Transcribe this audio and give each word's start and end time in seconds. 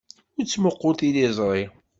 Ur 0.37 0.43
ttmuqqul 0.45 0.95
tiliẓri. 0.99 1.63